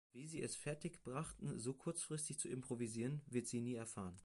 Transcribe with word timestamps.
Wie 0.13 0.25
sie 0.27 0.41
es 0.41 0.55
fertigbrachten, 0.55 1.59
so 1.59 1.75
kurzfristig 1.75 2.39
zu 2.39 2.49
improvisieren, 2.49 3.21
wird 3.27 3.47
sie 3.47 3.61
nie 3.61 3.75
erfahren. 3.75 4.19